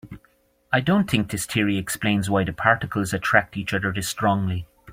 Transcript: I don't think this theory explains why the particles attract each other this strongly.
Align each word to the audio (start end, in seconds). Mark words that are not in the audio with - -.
I 0.73 0.79
don't 0.79 1.07
think 1.07 1.29
this 1.29 1.45
theory 1.45 1.77
explains 1.77 2.27
why 2.27 2.43
the 2.43 2.53
particles 2.53 3.13
attract 3.13 3.55
each 3.55 3.71
other 3.71 3.91
this 3.93 4.09
strongly. 4.09 4.65